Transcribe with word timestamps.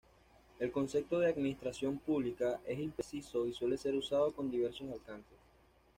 El 0.57 0.71
concepto 0.71 1.19
de 1.19 1.29
"administración 1.29 1.99
pública" 1.99 2.59
es 2.65 2.79
impreciso 2.79 3.45
y 3.45 3.53
suele 3.53 3.77
ser 3.77 3.93
usado 3.93 4.31
con 4.31 4.49
diversos 4.49 4.91
alcances. 4.91 5.37